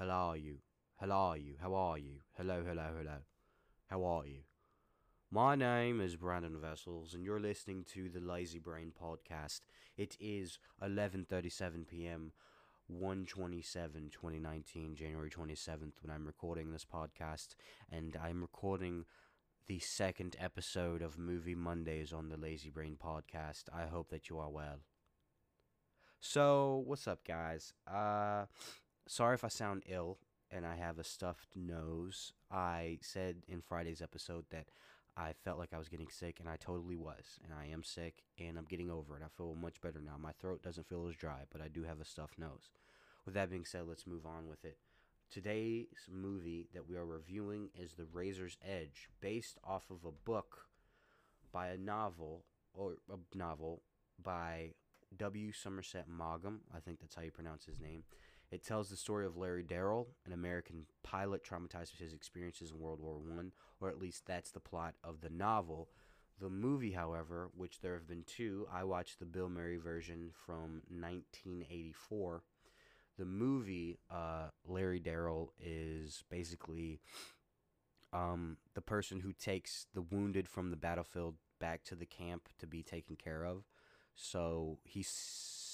Hello 0.00 0.30
are 0.30 0.36
you? 0.38 0.60
Hello 0.98 1.14
are 1.14 1.36
you? 1.36 1.56
How 1.60 1.74
are 1.74 1.98
you? 1.98 2.22
Hello, 2.38 2.64
hello, 2.66 2.86
hello. 2.96 3.18
How 3.88 4.02
are 4.02 4.26
you? 4.26 4.44
My 5.30 5.54
name 5.54 6.00
is 6.00 6.16
Brandon 6.16 6.58
Vessels, 6.58 7.12
and 7.12 7.22
you're 7.22 7.38
listening 7.38 7.84
to 7.92 8.08
the 8.08 8.18
Lazy 8.18 8.58
Brain 8.58 8.92
podcast. 8.98 9.60
It 9.98 10.16
is 10.18 10.58
11:37 10.82 11.86
p.m. 11.86 12.32
127 12.86 14.08
2019 14.10 14.94
January 14.94 15.28
27th 15.28 15.92
when 16.00 16.10
I'm 16.10 16.26
recording 16.26 16.72
this 16.72 16.86
podcast 16.86 17.48
and 17.92 18.16
I'm 18.16 18.40
recording 18.40 19.04
the 19.66 19.80
second 19.80 20.34
episode 20.40 21.02
of 21.02 21.18
Movie 21.18 21.54
Mondays 21.54 22.10
on 22.10 22.30
the 22.30 22.38
Lazy 22.38 22.70
Brain 22.70 22.96
podcast. 22.96 23.64
I 23.70 23.86
hope 23.86 24.08
that 24.08 24.30
you 24.30 24.38
are 24.38 24.48
well. 24.48 24.78
So, 26.20 26.84
what's 26.86 27.06
up 27.06 27.22
guys? 27.22 27.74
Uh 27.86 28.46
sorry 29.06 29.34
if 29.34 29.44
I 29.44 29.48
sound 29.48 29.84
ill 29.88 30.18
and 30.50 30.66
I 30.66 30.76
have 30.76 30.98
a 30.98 31.04
stuffed 31.04 31.56
nose. 31.56 32.32
I 32.50 32.98
said 33.02 33.36
in 33.48 33.60
Friday's 33.60 34.02
episode 34.02 34.44
that 34.50 34.66
I 35.16 35.32
felt 35.44 35.58
like 35.58 35.72
I 35.74 35.78
was 35.78 35.88
getting 35.88 36.08
sick, 36.08 36.40
and 36.40 36.48
I 36.48 36.56
totally 36.56 36.96
was. 36.96 37.38
And 37.44 37.52
I 37.52 37.66
am 37.72 37.82
sick, 37.82 38.22
and 38.38 38.56
I'm 38.56 38.64
getting 38.64 38.90
over 38.90 39.16
it. 39.16 39.22
I 39.24 39.28
feel 39.28 39.54
much 39.54 39.80
better 39.80 40.00
now. 40.00 40.16
My 40.18 40.32
throat 40.32 40.62
doesn't 40.62 40.88
feel 40.88 41.06
as 41.08 41.14
dry, 41.16 41.42
but 41.52 41.60
I 41.60 41.68
do 41.68 41.84
have 41.84 42.00
a 42.00 42.04
stuffed 42.04 42.38
nose. 42.38 42.70
With 43.24 43.34
that 43.34 43.50
being 43.50 43.64
said, 43.64 43.82
let's 43.86 44.06
move 44.06 44.24
on 44.24 44.48
with 44.48 44.64
it. 44.64 44.78
Today's 45.30 46.08
movie 46.10 46.68
that 46.74 46.88
we 46.88 46.96
are 46.96 47.06
reviewing 47.06 47.70
is 47.74 47.92
The 47.92 48.06
Razor's 48.06 48.56
Edge, 48.66 49.08
based 49.20 49.58
off 49.62 49.90
of 49.90 50.04
a 50.04 50.12
book 50.12 50.66
by 51.52 51.68
a 51.68 51.76
novel, 51.76 52.44
or 52.74 52.94
a 53.12 53.36
novel 53.36 53.82
by 54.22 54.70
W. 55.16 55.52
Somerset 55.52 56.08
Maugham. 56.08 56.60
I 56.74 56.80
think 56.80 57.00
that's 57.00 57.14
how 57.14 57.22
you 57.22 57.30
pronounce 57.30 57.64
his 57.64 57.80
name. 57.80 58.04
It 58.50 58.64
tells 58.64 58.88
the 58.88 58.96
story 58.96 59.26
of 59.26 59.36
Larry 59.36 59.62
Darrell, 59.62 60.08
an 60.26 60.32
American 60.32 60.86
pilot 61.02 61.44
traumatized 61.44 61.92
with 61.92 62.00
his 62.00 62.12
experiences 62.12 62.72
in 62.72 62.80
World 62.80 63.00
War 63.00 63.18
One, 63.18 63.52
or 63.80 63.88
at 63.88 63.98
least 63.98 64.26
that's 64.26 64.50
the 64.50 64.60
plot 64.60 64.94
of 65.04 65.20
the 65.20 65.30
novel. 65.30 65.88
The 66.40 66.50
movie, 66.50 66.92
however, 66.92 67.50
which 67.54 67.80
there 67.80 67.94
have 67.94 68.08
been 68.08 68.24
two, 68.24 68.66
I 68.72 68.84
watched 68.84 69.18
the 69.18 69.26
Bill 69.26 69.48
Murray 69.48 69.76
version 69.76 70.30
from 70.46 70.82
1984. 70.88 72.42
The 73.18 73.24
movie, 73.24 73.98
uh, 74.10 74.48
Larry 74.66 74.98
Darrell 74.98 75.52
is 75.60 76.24
basically 76.30 77.00
um, 78.12 78.56
the 78.74 78.80
person 78.80 79.20
who 79.20 79.32
takes 79.32 79.86
the 79.94 80.02
wounded 80.02 80.48
from 80.48 80.70
the 80.70 80.76
battlefield 80.76 81.34
back 81.60 81.84
to 81.84 81.94
the 81.94 82.06
camp 82.06 82.48
to 82.58 82.66
be 82.66 82.82
taken 82.82 83.16
care 83.16 83.44
of. 83.44 83.64
So 84.14 84.78
he 84.82 85.02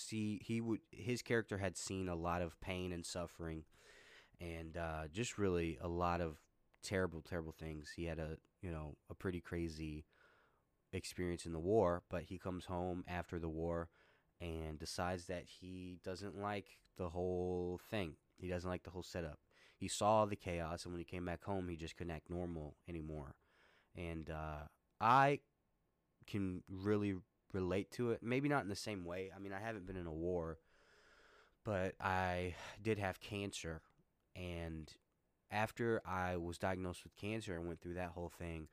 see 0.06 0.40
he 0.44 0.60
would 0.60 0.80
his 0.90 1.22
character 1.22 1.58
had 1.58 1.76
seen 1.76 2.08
a 2.08 2.14
lot 2.14 2.42
of 2.42 2.60
pain 2.60 2.92
and 2.92 3.04
suffering, 3.04 3.64
and 4.40 4.76
uh, 4.76 5.08
just 5.12 5.38
really 5.38 5.78
a 5.80 5.88
lot 5.88 6.20
of 6.20 6.38
terrible, 6.82 7.22
terrible 7.22 7.54
things. 7.58 7.92
He 7.96 8.04
had 8.04 8.18
a 8.18 8.38
you 8.62 8.70
know 8.70 8.96
a 9.10 9.14
pretty 9.14 9.40
crazy 9.40 10.04
experience 10.92 11.46
in 11.46 11.52
the 11.52 11.58
war, 11.58 12.02
but 12.10 12.24
he 12.24 12.38
comes 12.38 12.66
home 12.66 13.04
after 13.08 13.38
the 13.38 13.48
war 13.48 13.88
and 14.40 14.78
decides 14.78 15.26
that 15.26 15.44
he 15.60 15.98
doesn't 16.04 16.38
like 16.40 16.78
the 16.96 17.10
whole 17.10 17.80
thing. 17.90 18.14
He 18.38 18.48
doesn't 18.48 18.68
like 18.68 18.82
the 18.82 18.90
whole 18.90 19.02
setup. 19.02 19.38
He 19.78 19.88
saw 19.88 20.24
the 20.24 20.36
chaos, 20.36 20.84
and 20.84 20.92
when 20.92 21.00
he 21.00 21.04
came 21.04 21.24
back 21.24 21.44
home, 21.44 21.68
he 21.68 21.76
just 21.76 21.96
couldn't 21.96 22.14
act 22.14 22.30
normal 22.30 22.76
anymore. 22.88 23.34
And 23.94 24.30
uh, 24.30 24.68
I 25.00 25.40
can 26.26 26.62
really 26.68 27.16
relate 27.56 27.90
to 27.92 28.10
it. 28.10 28.22
Maybe 28.22 28.48
not 28.48 28.62
in 28.62 28.68
the 28.68 28.76
same 28.76 29.04
way. 29.04 29.30
I 29.34 29.38
mean, 29.38 29.52
I 29.52 29.60
haven't 29.60 29.86
been 29.86 29.96
in 29.96 30.06
a 30.06 30.12
war, 30.12 30.58
but 31.64 31.94
I 32.00 32.54
did 32.82 32.98
have 32.98 33.20
cancer. 33.20 33.80
And 34.34 34.92
after 35.50 36.02
I 36.06 36.36
was 36.36 36.58
diagnosed 36.58 37.02
with 37.02 37.16
cancer 37.16 37.56
and 37.56 37.66
went 37.66 37.80
through 37.80 37.94
that 37.94 38.10
whole 38.10 38.28
thing, 38.28 38.68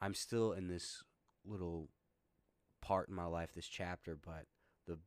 I'm 0.00 0.14
still 0.14 0.52
in 0.52 0.68
this 0.68 1.02
little 1.44 1.88
part 2.80 3.08
in 3.08 3.14
my 3.14 3.24
life, 3.24 3.54
this 3.54 3.66
chapter, 3.66 4.16
but 4.16 4.46
the 4.86 4.98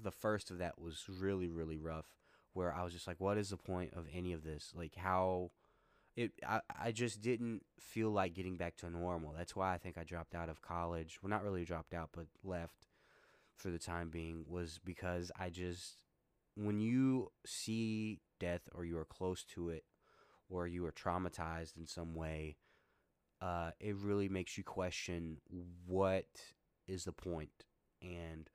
the 0.00 0.12
first 0.12 0.50
of 0.50 0.58
that 0.58 0.80
was 0.80 1.04
really 1.08 1.48
really 1.48 1.76
rough 1.76 2.06
where 2.52 2.72
I 2.72 2.84
was 2.84 2.92
just 2.92 3.06
like 3.06 3.20
what 3.20 3.38
is 3.38 3.50
the 3.50 3.56
point 3.56 3.94
of 3.94 4.06
any 4.12 4.32
of 4.32 4.44
this? 4.44 4.72
Like 4.74 4.94
how 4.96 5.50
it 6.16 6.32
I, 6.46 6.60
I 6.80 6.92
just 6.92 7.20
didn't 7.20 7.62
feel 7.80 8.10
like 8.10 8.34
getting 8.34 8.56
back 8.56 8.76
to 8.78 8.90
normal. 8.90 9.34
That's 9.36 9.56
why 9.56 9.74
I 9.74 9.78
think 9.78 9.96
I 9.98 10.04
dropped 10.04 10.34
out 10.34 10.48
of 10.48 10.62
college. 10.62 11.18
Well, 11.22 11.30
not 11.30 11.44
really 11.44 11.64
dropped 11.64 11.94
out, 11.94 12.10
but 12.12 12.26
left 12.44 12.86
for 13.56 13.70
the 13.70 13.78
time 13.78 14.10
being 14.10 14.44
was 14.48 14.80
because 14.84 15.30
I 15.38 15.50
just 15.50 15.98
when 16.56 16.80
you 16.80 17.30
see 17.46 18.20
death 18.38 18.62
or 18.74 18.84
you 18.84 18.98
are 18.98 19.04
close 19.04 19.44
to 19.44 19.70
it 19.70 19.84
or 20.48 20.66
you 20.66 20.84
are 20.84 20.92
traumatized 20.92 21.76
in 21.78 21.86
some 21.86 22.14
way, 22.14 22.56
uh, 23.40 23.70
it 23.80 23.96
really 23.96 24.28
makes 24.28 24.56
you 24.56 24.64
question 24.64 25.38
what 25.86 26.26
is 26.86 27.04
the 27.04 27.12
point 27.12 27.64
and 28.00 28.48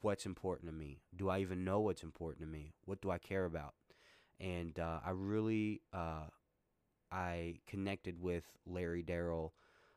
what's 0.00 0.26
important 0.26 0.70
to 0.70 0.76
me. 0.76 1.02
Do 1.16 1.28
I 1.28 1.40
even 1.40 1.64
know 1.64 1.80
what's 1.80 2.02
important 2.02 2.46
to 2.46 2.52
me? 2.52 2.74
What 2.84 3.00
do 3.00 3.10
I 3.10 3.18
care 3.18 3.44
about? 3.44 3.74
And 4.38 4.78
uh, 4.78 5.00
I 5.04 5.10
really 5.10 5.82
uh, 5.92 6.26
I 7.12 7.56
connected 7.66 8.22
with 8.22 8.44
Larry 8.66 9.02
Darrell 9.02 9.54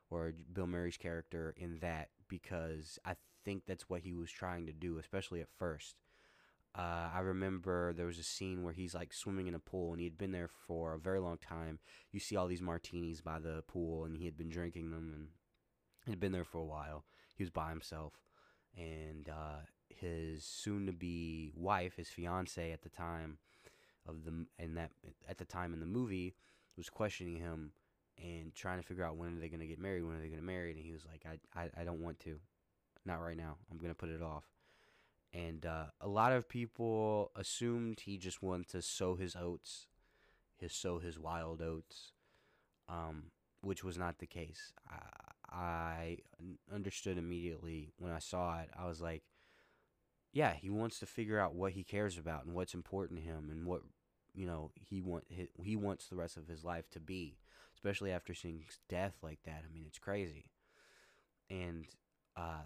or 0.09 0.33
Bill 0.51 0.67
Murray's 0.67 0.97
character 0.97 1.53
in 1.57 1.79
that 1.79 2.09
because 2.27 2.99
I 3.05 3.15
think 3.43 3.63
that's 3.65 3.89
what 3.89 4.01
he 4.01 4.13
was 4.13 4.31
trying 4.31 4.65
to 4.67 4.73
do, 4.73 4.97
especially 4.97 5.41
at 5.41 5.49
first. 5.57 5.95
Uh, 6.75 7.09
I 7.13 7.19
remember 7.19 7.93
there 7.93 8.07
was 8.07 8.17
a 8.17 8.23
scene 8.23 8.63
where 8.63 8.73
he's 8.73 8.95
like 8.95 9.13
swimming 9.13 9.47
in 9.47 9.53
a 9.53 9.59
pool 9.59 9.91
and 9.91 9.99
he 9.99 10.05
had 10.05 10.17
been 10.17 10.31
there 10.31 10.49
for 10.67 10.93
a 10.93 10.99
very 10.99 11.19
long 11.19 11.37
time. 11.37 11.79
You 12.11 12.19
see 12.19 12.35
all 12.35 12.47
these 12.47 12.61
martinis 12.61 13.21
by 13.21 13.37
the 13.39 13.63
pool 13.67 14.05
and 14.05 14.17
he 14.17 14.25
had 14.25 14.37
been 14.37 14.49
drinking 14.49 14.89
them 14.89 15.11
and 15.13 15.27
had 16.07 16.19
been 16.19 16.31
there 16.31 16.43
for 16.43 16.57
a 16.57 16.65
while. 16.65 17.05
He 17.35 17.43
was 17.43 17.51
by 17.51 17.69
himself. 17.69 18.13
And 18.75 19.29
uh, 19.29 19.65
his 19.89 20.43
soon 20.43 20.87
to 20.87 20.93
be 20.93 21.51
wife, 21.55 21.95
his 21.97 22.09
fiance 22.09 22.71
at 22.71 22.81
the 22.81 22.89
time 22.89 23.37
of 24.07 24.25
the 24.25 24.45
and 24.59 24.75
that 24.75 24.91
at 25.29 25.37
the 25.37 25.45
time 25.45 25.73
in 25.73 25.79
the 25.79 25.85
movie 25.85 26.35
was 26.77 26.89
questioning 26.89 27.37
him 27.37 27.71
and 28.17 28.53
trying 28.53 28.79
to 28.79 28.85
figure 28.85 29.03
out 29.03 29.17
when 29.17 29.35
are 29.35 29.39
they 29.39 29.49
going 29.49 29.59
to 29.59 29.67
get 29.67 29.79
married, 29.79 30.03
when 30.03 30.15
are 30.15 30.21
they 30.21 30.27
going 30.27 30.39
to 30.39 30.45
marry, 30.45 30.71
and 30.71 30.79
he 30.79 30.91
was 30.91 31.05
like, 31.05 31.25
I, 31.25 31.59
I, 31.59 31.81
I 31.81 31.83
don't 31.83 32.01
want 32.01 32.19
to, 32.21 32.39
not 33.05 33.21
right 33.21 33.37
now. 33.37 33.57
I'm 33.71 33.77
going 33.77 33.91
to 33.91 33.95
put 33.95 34.09
it 34.09 34.21
off. 34.21 34.45
And 35.33 35.65
uh, 35.65 35.85
a 35.99 36.07
lot 36.07 36.31
of 36.31 36.47
people 36.47 37.31
assumed 37.35 38.01
he 38.01 38.17
just 38.17 38.43
wanted 38.43 38.69
to 38.69 38.81
sow 38.81 39.15
his 39.15 39.35
oats, 39.35 39.87
his 40.57 40.73
sow 40.73 40.99
his 40.99 41.17
wild 41.17 41.61
oats, 41.61 42.11
um, 42.87 43.31
which 43.61 43.83
was 43.83 43.97
not 43.97 44.19
the 44.19 44.27
case. 44.27 44.73
I, 44.87 44.97
I 45.51 46.17
understood 46.73 47.17
immediately 47.17 47.93
when 47.97 48.11
I 48.11 48.19
saw 48.19 48.59
it. 48.59 48.69
I 48.77 48.87
was 48.87 49.01
like, 49.01 49.23
yeah, 50.31 50.53
he 50.53 50.69
wants 50.69 50.99
to 50.99 51.05
figure 51.05 51.39
out 51.39 51.55
what 51.55 51.73
he 51.73 51.83
cares 51.83 52.17
about 52.17 52.45
and 52.45 52.53
what's 52.53 52.73
important 52.73 53.19
to 53.19 53.25
him 53.25 53.49
and 53.51 53.65
what 53.65 53.81
you 54.33 54.45
know 54.45 54.71
he 54.75 55.01
want 55.01 55.25
he 55.29 55.75
wants 55.75 56.07
the 56.07 56.15
rest 56.15 56.37
of 56.37 56.47
his 56.47 56.63
life 56.63 56.89
to 56.91 56.99
be, 56.99 57.37
especially 57.75 58.11
after 58.11 58.33
seeing 58.33 58.63
death 58.89 59.15
like 59.21 59.39
that. 59.45 59.63
I 59.67 59.73
mean, 59.73 59.85
it's 59.87 59.99
crazy. 59.99 60.51
And 61.49 61.85
uh, 62.35 62.63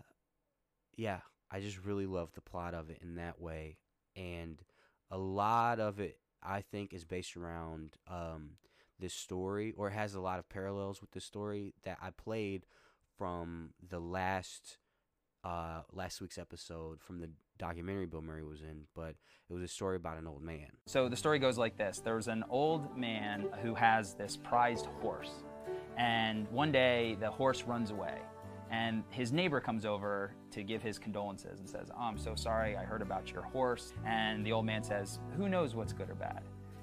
yeah, 0.96 1.20
I 1.52 1.60
just 1.60 1.84
really 1.84 2.06
love 2.06 2.32
the 2.34 2.42
plot 2.42 2.74
of 2.74 2.90
it 2.90 3.00
in 3.02 3.16
that 3.16 3.40
way, 3.40 3.78
and 4.16 4.62
a 5.12 5.18
lot 5.18 5.80
of 5.80 6.00
it 6.00 6.20
I 6.44 6.62
think 6.62 6.94
is 6.94 7.06
based 7.06 7.38
around 7.38 7.96
um, 8.08 8.52
this 9.00 9.14
story, 9.14 9.74
or 9.78 9.90
has 9.90 10.16
a 10.16 10.22
lot 10.22 10.40
of 10.40 10.50
parallels 10.50 11.02
with 11.02 11.12
the 11.12 11.22
story 11.22 11.74
that 11.84 11.98
I 12.02 12.10
played 12.12 12.66
from 13.18 13.72
the 13.88 14.00
last 14.00 14.78
uh, 15.44 15.82
last 15.92 16.22
week's 16.22 16.38
episode 16.38 17.02
from 17.02 17.20
the 17.20 17.30
documentary 17.58 18.06
Bill 18.06 18.22
Murray 18.22 18.44
was 18.44 18.62
in, 18.62 18.82
but 18.96 19.16
it 19.50 19.54
was 19.54 19.64
a 19.64 19.68
story 19.68 19.96
about 19.96 20.18
an 20.18 20.28
old 20.28 20.42
man. 20.42 20.68
So 20.86 21.10
the 21.10 21.16
story 21.16 21.40
goes 21.40 21.58
like 21.58 21.78
this 21.78 22.00
There's 22.00 22.28
an 22.28 22.44
old 22.50 22.98
man 22.98 23.48
who 23.62 23.76
has 23.76 24.14
this 24.14 24.38
prized 24.38 24.88
horse, 25.02 25.32
and 25.98 26.48
one 26.50 26.72
day 26.72 27.18
the 27.20 27.30
horse 27.30 27.64
runs 27.64 27.92
away. 27.92 28.20
And 28.70 29.04
his 29.10 29.32
neighbor 29.32 29.62
comes 29.62 29.86
over 29.86 30.34
to 30.52 30.62
give 30.62 30.82
his 30.82 31.00
condolences 31.00 31.60
and 31.60 31.70
says, 31.70 31.90
Oh, 31.96 32.02
I'm 32.02 32.18
so 32.18 32.36
sorry, 32.36 32.76
I 32.76 32.84
heard 32.84 33.02
about 33.02 33.32
your 33.32 33.44
horse. 33.44 33.94
And 34.06 34.46
the 34.46 34.52
old 34.52 34.66
man 34.66 34.84
says, 34.84 35.20
Who 35.38 35.48
knows 35.48 35.74
what's 35.74 35.94
good 35.94 36.10
or 36.10 36.16
bad? 36.16 36.42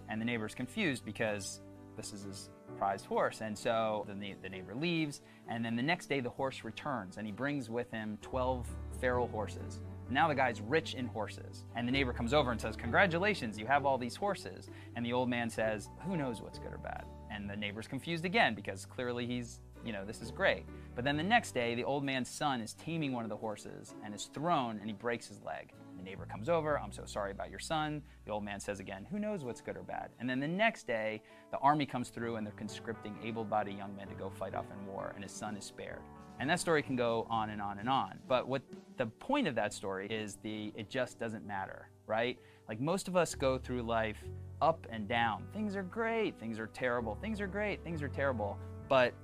And 0.09 0.19
the 0.19 0.25
neighbor's 0.25 0.55
confused 0.55 1.05
because 1.05 1.61
this 1.97 2.13
is 2.13 2.25
his 2.25 2.51
prized 2.79 3.07
horse. 3.07 3.41
And 3.41 3.57
so 3.57 4.07
the, 4.09 4.35
the 4.43 4.49
neighbor 4.49 4.75
leaves, 4.75 5.21
and 5.49 5.65
then 5.65 5.77
the 5.77 5.83
next 5.83 6.09
day 6.09 6.21
the 6.21 6.31
horse 6.31 6.65
returns, 6.65 7.17
and 7.19 7.27
he 7.27 7.33
brings 7.33 7.71
with 7.71 7.91
him 7.91 8.19
12 8.23 8.67
feral 9.01 9.29
horses. 9.29 9.81
Now 10.11 10.29
the 10.29 10.35
guy's 10.35 10.61
rich 10.61 10.95
in 10.95 11.07
horses. 11.07 11.65
And 11.75 11.89
the 11.89 11.93
neighbor 11.93 12.13
comes 12.13 12.35
over 12.35 12.53
and 12.53 12.61
says, 12.61 12.77
Congratulations, 12.77 13.59
you 13.59 13.67
have 13.67 13.87
all 13.87 13.99
these 13.99 14.17
horses. 14.17 14.71
And 14.97 15.05
the 15.05 15.13
old 15.13 15.29
man 15.29 15.49
says, 15.49 15.91
Who 16.07 16.17
knows 16.17 16.43
what's 16.43 16.59
good 16.59 16.73
or 16.73 16.79
bad? 16.79 17.05
And 17.31 17.49
the 17.49 17.57
neighbor's 17.57 17.89
confused 17.89 18.25
again 18.25 18.55
because 18.55 18.87
clearly 18.87 19.27
he's, 19.27 19.61
you 19.85 19.93
know, 19.93 20.05
this 20.05 20.21
is 20.21 20.31
great. 20.31 20.65
But 20.95 21.05
then 21.05 21.17
the 21.17 21.23
next 21.23 21.53
day, 21.53 21.75
the 21.75 21.85
old 21.85 22.05
man's 22.05 22.29
son 22.29 22.61
is 22.61 22.75
taming 22.75 23.13
one 23.13 23.25
of 23.25 23.31
the 23.31 23.37
horses 23.37 23.95
and 24.05 24.15
is 24.15 24.27
thrown 24.33 24.79
and 24.79 24.89
he 24.89 24.93
breaks 24.93 25.27
his 25.27 25.43
leg. 25.43 25.73
The 25.97 26.03
neighbor 26.03 26.27
comes 26.27 26.49
over, 26.49 26.79
I'm 26.79 26.93
so 26.93 27.05
sorry 27.07 27.31
about 27.31 27.51
your 27.51 27.59
son. 27.59 28.03
The 28.27 28.33
old 28.33 28.45
man 28.45 28.61
says 28.61 28.81
again, 28.81 29.07
who 29.11 29.19
knows 29.19 29.43
what's 29.43 29.61
good 29.61 29.77
or 29.77 29.83
bad? 29.83 30.11
And 30.21 30.29
then 30.29 30.39
the 30.39 30.49
next 30.49 30.87
day, 30.87 31.23
the 31.51 31.59
army 31.59 31.87
comes 31.87 32.11
through 32.11 32.37
and 32.37 32.47
they're 32.47 32.55
conscripting 32.55 33.17
able 33.23 33.45
bodied 33.45 33.79
young 33.79 33.97
men 33.97 34.09
to 34.09 34.15
go 34.15 34.29
fight 34.29 34.55
off 34.55 34.67
in 34.71 34.87
war, 34.87 35.13
and 35.15 35.23
his 35.23 35.33
son 35.33 35.57
is 35.57 35.65
spared. 35.65 36.01
And 36.41 36.51
that 36.51 36.61
story 36.61 36.83
can 36.83 36.97
go 36.97 37.27
on 37.31 37.51
and 37.51 37.63
on 37.63 37.79
and 37.79 37.89
on. 37.89 38.19
But 38.29 38.49
what 38.49 38.63
the 38.97 39.07
point 39.07 39.47
of 39.47 39.55
that 39.55 39.73
story 39.73 40.09
is 40.09 40.37
the 40.43 40.73
it 40.75 40.91
just 40.91 41.19
doesn't 41.19 41.47
matter, 41.47 41.89
right? 42.07 42.39
Like 42.69 42.81
most 42.81 43.09
of 43.09 43.17
us 43.17 43.35
go 43.35 43.59
through 43.59 43.83
life 43.83 44.19
up 44.61 44.87
and 44.91 45.07
down. 45.07 45.45
Things 45.53 45.77
are 45.77 45.83
great, 45.83 46.39
things 46.39 46.59
are 46.59 46.67
terrible, 46.69 47.17
things 47.21 47.41
are 47.41 47.47
great, 47.47 47.83
things 47.85 48.03
are 48.03 48.09
terrible. 48.09 48.59
But 48.89 49.15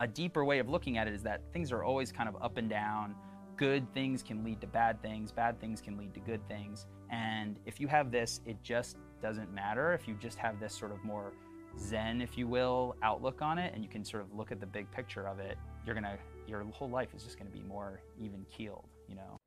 a 0.00 0.06
deeper 0.06 0.44
way 0.44 0.58
of 0.58 0.68
looking 0.68 0.98
at 0.98 1.08
it 1.08 1.14
is 1.14 1.22
that 1.22 1.40
things 1.52 1.72
are 1.72 1.82
always 1.82 2.12
kind 2.12 2.28
of 2.28 2.36
up 2.42 2.56
and 2.56 2.68
down. 2.68 3.14
Good 3.56 3.92
things 3.92 4.22
can 4.22 4.44
lead 4.44 4.60
to 4.62 4.66
bad 4.66 5.02
things, 5.02 5.32
bad 5.32 5.60
things 5.60 5.80
can 5.80 5.96
lead 5.96 6.14
to 6.14 6.20
good 6.20 6.46
things. 6.48 6.86
And 7.10 7.58
if 7.66 7.80
you 7.80 7.88
have 7.88 8.10
this, 8.10 8.40
it 8.46 8.62
just 8.62 8.96
doesn't 9.20 9.52
matter. 9.52 9.92
If 9.92 10.08
you 10.08 10.14
just 10.14 10.38
have 10.38 10.58
this 10.60 10.74
sort 10.74 10.92
of 10.92 11.04
more 11.04 11.32
zen, 11.78 12.20
if 12.20 12.38
you 12.38 12.46
will, 12.46 12.96
outlook 13.02 13.42
on 13.42 13.58
it, 13.58 13.74
and 13.74 13.84
you 13.84 13.90
can 13.90 14.04
sort 14.04 14.22
of 14.22 14.32
look 14.34 14.50
at 14.50 14.60
the 14.60 14.66
big 14.66 14.90
picture 14.90 15.26
of 15.26 15.38
it, 15.38 15.58
you're 15.84 15.94
gonna 15.94 16.18
your 16.46 16.64
whole 16.72 16.90
life 16.90 17.14
is 17.14 17.24
just 17.24 17.38
gonna 17.38 17.50
be 17.50 17.62
more 17.62 18.00
even 18.18 18.44
keeled, 18.50 18.88
you 19.08 19.14
know. 19.14 19.40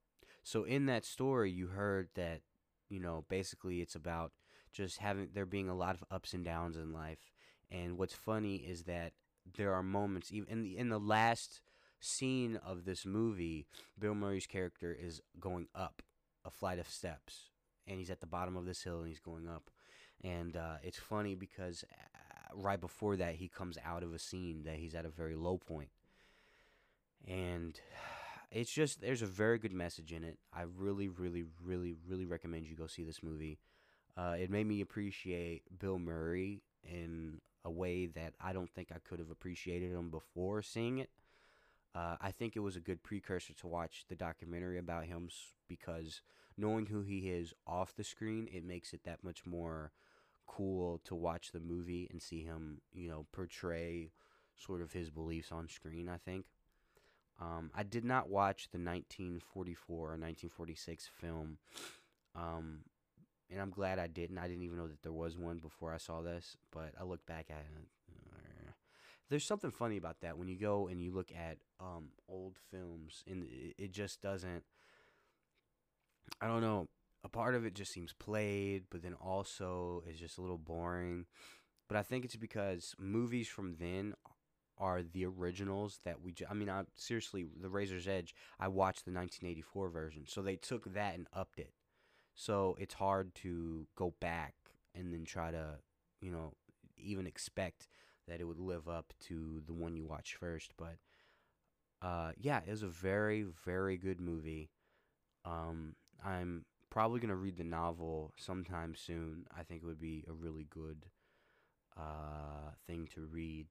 So 0.43 0.63
in 0.63 0.85
that 0.87 1.05
story, 1.05 1.51
you 1.51 1.67
heard 1.67 2.09
that, 2.15 2.41
you 2.89 2.99
know, 2.99 3.25
basically 3.29 3.81
it's 3.81 3.95
about 3.95 4.31
just 4.71 4.97
having 4.97 5.29
there 5.33 5.45
being 5.45 5.69
a 5.69 5.75
lot 5.75 5.95
of 5.95 6.03
ups 6.11 6.33
and 6.33 6.43
downs 6.43 6.75
in 6.75 6.91
life. 6.91 7.31
And 7.71 7.97
what's 7.97 8.13
funny 8.13 8.57
is 8.57 8.83
that 8.83 9.13
there 9.57 9.73
are 9.73 9.83
moments 9.83 10.31
even 10.31 10.49
in 10.49 10.61
the 10.63 10.77
in 10.77 10.89
the 10.89 10.99
last 10.99 11.61
scene 11.99 12.57
of 12.57 12.85
this 12.85 13.05
movie, 13.05 13.65
Bill 13.97 14.15
Murray's 14.15 14.47
character 14.47 14.95
is 14.99 15.21
going 15.39 15.67
up 15.73 16.01
a 16.45 16.51
flight 16.51 16.79
of 16.79 16.89
steps, 16.89 17.49
and 17.87 17.97
he's 17.97 18.09
at 18.09 18.19
the 18.19 18.27
bottom 18.27 18.57
of 18.57 18.65
this 18.65 18.83
hill 18.83 18.99
and 18.99 19.07
he's 19.07 19.19
going 19.19 19.47
up. 19.47 19.69
And 20.23 20.55
uh, 20.55 20.75
it's 20.83 20.99
funny 20.99 21.35
because 21.35 21.83
uh, 21.91 22.55
right 22.55 22.79
before 22.79 23.15
that, 23.17 23.35
he 23.35 23.47
comes 23.47 23.77
out 23.83 24.03
of 24.03 24.13
a 24.13 24.19
scene 24.19 24.63
that 24.65 24.75
he's 24.75 24.95
at 24.95 25.05
a 25.05 25.09
very 25.09 25.35
low 25.35 25.57
point, 25.57 25.89
and 27.27 27.79
it's 28.51 28.71
just 28.71 29.01
there's 29.01 29.21
a 29.21 29.27
very 29.27 29.57
good 29.57 29.73
message 29.73 30.11
in 30.11 30.23
it. 30.23 30.37
I 30.53 30.63
really, 30.77 31.07
really, 31.07 31.43
really, 31.63 31.95
really 32.07 32.25
recommend 32.25 32.67
you 32.67 32.75
go 32.75 32.87
see 32.87 33.03
this 33.03 33.23
movie. 33.23 33.59
Uh, 34.15 34.35
it 34.39 34.49
made 34.49 34.67
me 34.67 34.81
appreciate 34.81 35.63
Bill 35.79 35.97
Murray 35.97 36.61
in 36.83 37.41
a 37.65 37.71
way 37.71 38.05
that 38.07 38.33
I 38.39 38.53
don't 38.53 38.69
think 38.69 38.89
I 38.91 38.99
could 38.99 39.19
have 39.19 39.31
appreciated 39.31 39.91
him 39.91 40.09
before 40.11 40.61
seeing 40.61 40.99
it. 40.99 41.09
Uh, 41.95 42.17
I 42.21 42.31
think 42.31 42.55
it 42.55 42.59
was 42.59 42.75
a 42.75 42.81
good 42.81 43.03
precursor 43.03 43.53
to 43.53 43.67
watch 43.67 44.05
the 44.09 44.15
documentary 44.15 44.77
about 44.77 45.05
him 45.05 45.29
because 45.67 46.21
knowing 46.57 46.87
who 46.87 47.01
he 47.01 47.29
is 47.29 47.53
off 47.65 47.95
the 47.95 48.03
screen, 48.03 48.47
it 48.51 48.63
makes 48.63 48.93
it 48.93 49.03
that 49.05 49.23
much 49.23 49.45
more 49.45 49.91
cool 50.45 50.99
to 51.05 51.15
watch 51.15 51.51
the 51.51 51.59
movie 51.59 52.07
and 52.11 52.21
see 52.21 52.43
him, 52.43 52.81
you 52.93 53.09
know, 53.09 53.25
portray 53.31 54.11
sort 54.55 54.81
of 54.81 54.91
his 54.91 55.09
beliefs 55.09 55.51
on 55.51 55.67
screen. 55.69 56.09
I 56.09 56.17
think. 56.17 56.45
Um, 57.41 57.71
I 57.75 57.83
did 57.83 58.05
not 58.05 58.29
watch 58.29 58.69
the 58.71 58.77
1944 58.77 59.95
or 59.95 60.01
1946 60.11 61.09
film, 61.19 61.57
um, 62.35 62.79
and 63.49 63.59
I'm 63.59 63.71
glad 63.71 63.99
I 63.99 64.07
didn't. 64.07 64.37
I 64.37 64.47
didn't 64.47 64.63
even 64.63 64.77
know 64.77 64.87
that 64.87 65.01
there 65.01 65.11
was 65.11 65.37
one 65.37 65.57
before 65.57 65.93
I 65.93 65.97
saw 65.97 66.21
this, 66.21 66.57
but 66.71 66.93
I 66.99 67.03
look 67.03 67.25
back 67.25 67.47
at 67.49 67.57
it. 67.57 67.87
Uh, 68.31 68.71
there's 69.29 69.45
something 69.45 69.71
funny 69.71 69.97
about 69.97 70.21
that 70.21 70.37
when 70.37 70.47
you 70.47 70.57
go 70.57 70.87
and 70.87 71.01
you 71.01 71.11
look 71.11 71.31
at 71.31 71.57
um, 71.79 72.09
old 72.29 72.57
films, 72.71 73.23
and 73.27 73.43
it, 73.43 73.75
it 73.77 73.91
just 73.91 74.21
doesn't. 74.21 74.63
I 76.41 76.47
don't 76.47 76.61
know. 76.61 76.87
A 77.25 77.29
part 77.29 77.55
of 77.55 77.65
it 77.65 77.73
just 77.73 77.93
seems 77.93 78.13
played, 78.13 78.83
but 78.89 79.01
then 79.01 79.13
also 79.13 80.03
is 80.09 80.19
just 80.19 80.37
a 80.37 80.41
little 80.41 80.57
boring. 80.57 81.25
But 81.87 81.97
I 81.97 82.03
think 82.03 82.25
it's 82.25 82.35
because 82.35 82.95
movies 82.99 83.47
from 83.47 83.75
then 83.79 84.13
are 84.77 85.03
the 85.03 85.25
originals 85.25 85.99
that 86.03 86.21
we. 86.21 86.31
Ju- 86.31 86.45
I 86.49 86.53
mean, 86.53 86.69
I 86.69 86.83
seriously, 86.95 87.45
The 87.61 87.69
Razor's 87.69 88.07
Edge. 88.07 88.35
I 88.59 88.67
watched 88.67 89.05
the 89.05 89.11
1984 89.11 89.89
version, 89.89 90.23
so 90.27 90.41
they 90.41 90.55
took 90.55 90.93
that 90.93 91.15
and 91.15 91.27
upped 91.33 91.59
it. 91.59 91.73
So 92.35 92.75
it's 92.79 92.95
hard 92.95 93.35
to 93.35 93.87
go 93.95 94.13
back 94.19 94.55
and 94.95 95.13
then 95.13 95.25
try 95.25 95.51
to, 95.51 95.75
you 96.21 96.31
know, 96.31 96.53
even 96.97 97.27
expect 97.27 97.87
that 98.27 98.39
it 98.41 98.45
would 98.45 98.59
live 98.59 98.87
up 98.87 99.13
to 99.27 99.61
the 99.65 99.73
one 99.73 99.95
you 99.95 100.05
watched 100.05 100.35
first. 100.35 100.71
But 100.77 100.95
uh, 102.01 102.31
yeah, 102.37 102.61
it 102.65 102.71
was 102.71 102.83
a 102.83 102.87
very, 102.87 103.45
very 103.65 103.97
good 103.97 104.19
movie. 104.19 104.69
Um, 105.45 105.95
I'm 106.23 106.65
probably 106.89 107.19
gonna 107.19 107.35
read 107.35 107.57
the 107.57 107.63
novel 107.63 108.33
sometime 108.37 108.95
soon. 108.95 109.45
I 109.57 109.63
think 109.63 109.83
it 109.83 109.85
would 109.85 109.99
be 110.01 110.25
a 110.29 110.33
really 110.33 110.67
good 110.69 111.05
uh, 111.97 112.71
thing 112.87 113.07
to 113.15 113.21
read. 113.25 113.67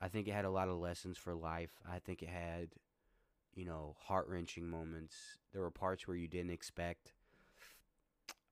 I 0.00 0.08
think 0.08 0.28
it 0.28 0.34
had 0.34 0.44
a 0.44 0.50
lot 0.50 0.68
of 0.68 0.76
lessons 0.76 1.16
for 1.18 1.34
life. 1.34 1.72
I 1.90 1.98
think 1.98 2.22
it 2.22 2.28
had, 2.28 2.70
you 3.54 3.64
know, 3.64 3.96
heart 3.98 4.28
wrenching 4.28 4.68
moments. 4.68 5.14
There 5.52 5.62
were 5.62 5.70
parts 5.70 6.06
where 6.06 6.16
you 6.16 6.28
didn't 6.28 6.50
expect. 6.50 7.12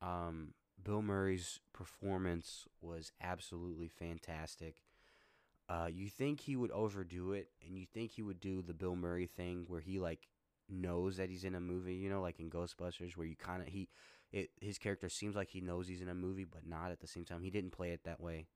Um, 0.01 0.55
Bill 0.83 1.03
Murray's 1.03 1.61
performance 1.73 2.67
was 2.81 3.13
absolutely 3.21 3.89
fantastic. 3.89 4.77
Uh, 5.69 5.89
you 5.91 6.09
think 6.09 6.41
he 6.41 6.57
would 6.57 6.71
overdo 6.73 7.33
it, 7.33 7.51
and 7.67 7.79
you 7.79 7.87
think 7.87 8.13
he 8.13 8.23
would 8.23 8.41
do 8.41 8.63
the 8.63 8.75
Bill 8.75 8.97
Murray 8.97 9.27
thing 9.27 9.65
where 9.69 9.81
he 9.81 9.99
like 9.99 10.29
knows 10.69 11.17
that 11.17 11.31
he's 11.31 11.45
in 11.45 11.55
a 11.55 11.61
movie, 11.61 11.95
you 11.95 12.11
know, 12.11 12.21
like 12.21 12.41
in 12.41 12.51
Ghostbusters, 12.51 13.17
where 13.17 13.27
you 13.27 13.37
kind 13.37 13.63
of 13.63 13.69
he, 13.69 13.89
it 14.33 14.51
his 14.61 14.79
character 14.79 15.09
seems 15.09 15.37
like 15.37 15.51
he 15.51 15.61
knows 15.61 15.89
he's 15.89 16.03
in 16.03 16.09
a 16.09 16.15
movie, 16.15 16.45
but 16.45 16.67
not 16.67 16.91
at 16.91 17.01
the 17.01 17.07
same 17.07 17.25
time. 17.25 17.43
He 17.43 17.51
didn't 17.51 17.71
play 17.71 17.91
it 17.93 18.05
that 18.05 18.21
way. 18.21 18.47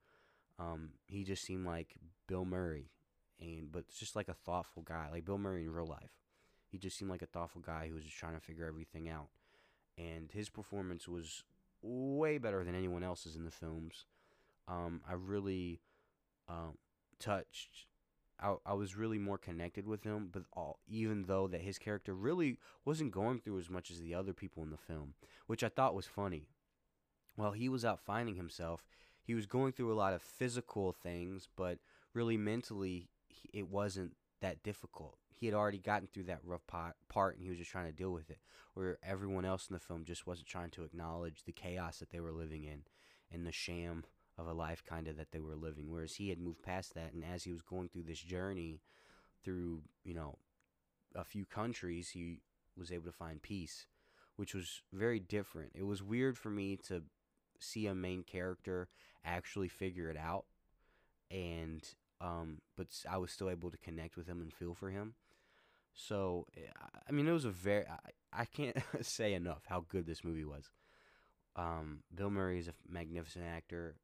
Um, 0.59 0.91
he 1.07 1.25
just 1.25 1.45
seemed 1.45 1.67
like 1.67 1.97
Bill 2.27 2.45
Murray, 2.45 2.91
and 3.41 3.71
but 3.71 3.85
just 3.89 4.17
like 4.17 4.29
a 4.29 4.35
thoughtful 4.35 4.83
guy, 4.83 5.09
like 5.11 5.25
Bill 5.25 5.39
Murray 5.39 5.65
in 5.65 5.71
real 5.71 5.87
life. 5.87 6.13
He 6.69 6.79
just 6.79 6.99
seemed 6.99 7.11
like 7.11 7.23
a 7.23 7.27
thoughtful 7.27 7.61
guy 7.61 7.89
who 7.89 7.95
was 7.95 8.05
just 8.05 8.17
trying 8.17 8.35
to 8.35 8.41
figure 8.41 8.67
everything 8.67 9.09
out, 9.09 9.29
and 9.97 10.31
his 10.33 10.49
performance 10.49 11.07
was 11.07 11.45
way 11.83 12.39
better 12.39 12.65
than 12.65 12.75
anyone 12.75 13.03
else's 13.03 13.37
in 13.37 13.45
the 13.45 13.51
films. 13.51 14.07
Um, 14.69 15.01
I 15.09 15.13
really 15.15 15.81
um, 16.49 16.79
touched. 17.19 17.87
I, 18.39 18.57
I 18.67 18.75
was 18.75 18.97
really 18.97 19.19
more 19.19 19.39
connected 19.39 19.87
with 19.87 20.03
him, 20.05 20.29
but 20.31 20.43
all, 20.53 20.81
even 20.87 21.25
though 21.27 21.47
that 21.49 21.63
his 21.63 21.79
character 21.79 22.15
really 22.15 22.59
wasn't 22.85 23.13
going 23.13 23.41
through 23.41 23.59
as 23.59 23.71
much 23.71 23.91
as 23.91 24.01
the 24.01 24.15
other 24.15 24.33
people 24.35 24.63
in 24.63 24.71
the 24.71 24.77
film, 24.77 25.15
which 25.47 25.65
I 25.65 25.69
thought 25.69 25.95
was 25.95 26.07
funny. 26.07 26.49
While 27.37 27.53
he 27.53 27.69
was 27.69 27.85
out 27.85 28.01
finding 28.01 28.37
himself, 28.37 28.87
he 29.27 29.35
was 29.35 29.47
going 29.47 29.73
through 29.73 29.93
a 29.93 29.95
lot 29.95 30.15
of 30.15 30.23
physical 30.23 30.93
things, 30.93 31.49
but 31.57 31.79
really 32.15 32.37
mentally, 32.37 33.09
he, 33.27 33.51
it 33.53 33.69
wasn't 33.69 34.13
that 34.41 34.63
difficult. 34.63 35.19
He 35.35 35.47
had 35.47 35.55
already 35.55 35.79
gotten 35.79 36.07
through 36.07 36.25
that 36.25 36.41
rough 36.45 36.65
part, 36.69 36.95
part, 37.09 37.35
and 37.35 37.43
he 37.43 37.51
was 37.51 37.59
just 37.59 37.73
trying 37.73 37.87
to 37.87 37.93
deal 37.93 38.13
with 38.13 38.31
it. 38.31 38.39
Where 38.75 38.99
everyone 39.03 39.45
else 39.45 39.67
in 39.69 39.75
the 39.75 39.81
film 39.81 40.05
just 40.05 40.27
wasn't 40.27 40.47
trying 40.47 40.71
to 40.71 40.85
acknowledge 40.85 41.43
the 41.45 41.53
chaos 41.53 41.99
that 41.99 42.11
they 42.11 42.21
were 42.21 42.31
living 42.31 42.63
in, 42.63 42.83
and 43.33 43.45
the 43.45 43.53
sham 43.53 44.05
of 44.39 44.47
a 44.47 44.53
life 44.53 44.85
kind 44.85 45.09
of 45.09 45.17
that 45.17 45.33
they 45.33 45.41
were 45.41 45.57
living. 45.57 45.91
Whereas 45.91 46.15
he 46.15 46.29
had 46.29 46.39
moved 46.39 46.63
past 46.63 46.95
that, 46.95 47.13
and 47.13 47.25
as 47.25 47.43
he 47.43 47.53
was 47.53 47.63
going 47.63 47.89
through 47.89 48.05
this 48.05 48.21
journey, 48.21 48.81
through 49.43 49.83
you 50.05 50.15
know, 50.15 50.39
a 51.17 51.25
few 51.25 51.45
countries, 51.45 52.11
he 52.11 52.43
was 52.77 52.93
able 52.93 53.07
to 53.07 53.13
find 53.13 53.43
peace, 53.43 53.87
which 54.37 54.55
was 54.55 54.83
very 54.93 55.19
different. 55.19 55.73
It 55.75 55.85
was 55.85 56.03
weird 56.03 56.39
for 56.39 56.51
me 56.51 56.77
to 56.89 57.03
see 57.61 57.87
a 57.87 57.95
main 57.95 58.23
character 58.23 58.89
actually 59.25 59.69
figure 59.69 60.09
it 60.09 60.17
out 60.17 60.45
and 61.31 61.83
um 62.21 62.59
but 62.77 62.87
I 63.11 63.19
was 63.19 63.31
still 63.31 63.51
able 63.51 63.71
to 63.71 63.79
connect 63.79 64.17
with 64.17 64.27
him 64.27 64.41
and 64.41 64.53
feel 64.53 64.75
for 64.75 64.91
him. 64.91 65.15
So 65.95 66.47
I 67.09 67.13
mean 67.13 67.27
it 67.27 67.33
was 67.33 67.45
a 67.45 67.51
very 67.51 67.87
I, 67.87 68.43
I 68.43 68.45
can't 68.45 68.77
say 69.03 69.35
enough 69.35 69.63
how 69.69 69.85
good 69.89 70.07
this 70.07 70.25
movie 70.25 70.45
was. 70.45 70.71
Um 71.57 72.01
Bill 72.15 72.31
Murray 72.31 72.59
is 72.59 72.69
a 72.69 72.75
magnificent 72.89 73.45
actor 73.45 73.97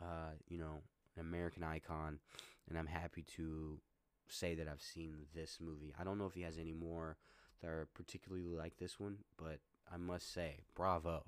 uh 0.00 0.32
you 0.48 0.58
know 0.58 0.82
an 1.16 1.20
American 1.20 1.64
icon 1.64 2.20
and 2.68 2.78
I'm 2.78 2.86
happy 2.86 3.24
to 3.36 3.80
say 4.28 4.54
that 4.54 4.68
I've 4.68 4.82
seen 4.82 5.26
this 5.34 5.58
movie. 5.60 5.94
I 5.98 6.04
don't 6.04 6.18
know 6.18 6.26
if 6.26 6.34
he 6.34 6.42
has 6.42 6.58
any 6.58 6.74
more 6.74 7.16
that 7.62 7.68
are 7.68 7.88
particularly 7.94 8.54
like 8.54 8.76
this 8.76 9.00
one 9.00 9.18
but 9.36 9.58
I 9.92 9.96
must 9.96 10.32
say 10.32 10.60
bravo 10.74 11.24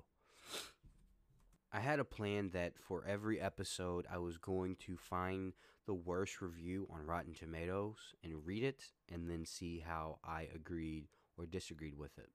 I 1.73 1.79
had 1.79 1.99
a 1.99 2.05
plan 2.05 2.49
that 2.49 2.73
for 2.77 3.05
every 3.07 3.39
episode 3.39 4.05
I 4.11 4.17
was 4.17 4.37
going 4.37 4.75
to 4.87 4.97
find 4.97 5.53
the 5.85 5.93
worst 5.93 6.41
review 6.41 6.85
on 6.91 7.05
Rotten 7.05 7.33
Tomatoes 7.33 8.13
and 8.23 8.45
read 8.45 8.63
it 8.63 8.91
and 9.09 9.29
then 9.29 9.45
see 9.45 9.79
how 9.79 10.19
I 10.21 10.49
agreed 10.53 11.05
or 11.37 11.45
disagreed 11.45 11.97
with 11.97 12.17
it. 12.17 12.29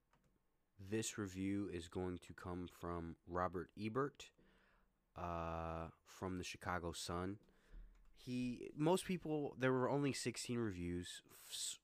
This 0.89 1.19
review 1.19 1.69
is 1.71 1.87
going 1.87 2.19
to 2.25 2.33
come 2.33 2.67
from 2.79 3.15
Robert 3.27 3.69
Ebert 3.79 4.31
uh, 5.15 5.89
from 6.07 6.39
the 6.39 6.43
Chicago 6.43 6.91
Sun. 6.91 7.37
He 8.15 8.71
most 8.75 9.05
people 9.05 9.55
there 9.59 9.71
were 9.71 9.89
only 9.89 10.13
16 10.13 10.57
reviews. 10.57 11.21